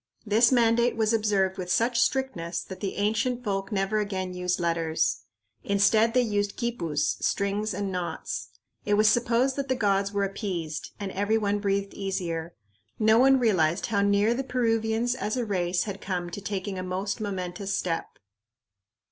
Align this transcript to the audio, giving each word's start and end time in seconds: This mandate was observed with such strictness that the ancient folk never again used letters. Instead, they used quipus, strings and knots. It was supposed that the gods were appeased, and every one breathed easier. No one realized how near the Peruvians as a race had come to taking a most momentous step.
This 0.25 0.51
mandate 0.51 0.95
was 0.95 1.13
observed 1.13 1.59
with 1.59 1.71
such 1.71 1.99
strictness 2.01 2.63
that 2.63 2.79
the 2.79 2.95
ancient 2.95 3.43
folk 3.43 3.71
never 3.71 3.99
again 3.99 4.33
used 4.33 4.59
letters. 4.59 5.21
Instead, 5.63 6.15
they 6.15 6.23
used 6.23 6.57
quipus, 6.57 7.17
strings 7.23 7.71
and 7.71 7.91
knots. 7.91 8.47
It 8.83 8.95
was 8.95 9.07
supposed 9.07 9.57
that 9.57 9.67
the 9.67 9.75
gods 9.75 10.11
were 10.11 10.23
appeased, 10.23 10.89
and 10.99 11.11
every 11.11 11.37
one 11.37 11.59
breathed 11.59 11.93
easier. 11.93 12.55
No 12.97 13.19
one 13.19 13.37
realized 13.37 13.85
how 13.85 14.01
near 14.01 14.33
the 14.33 14.43
Peruvians 14.43 15.13
as 15.13 15.37
a 15.37 15.45
race 15.45 15.83
had 15.83 16.01
come 16.01 16.31
to 16.31 16.41
taking 16.41 16.79
a 16.79 16.83
most 16.83 17.21
momentous 17.21 17.75
step. 17.77 18.07